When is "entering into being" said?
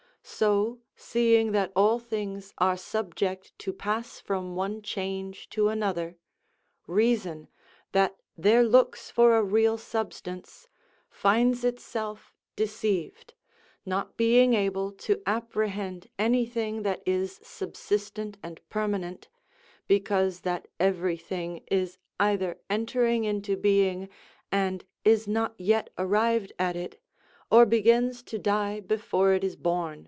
22.69-24.07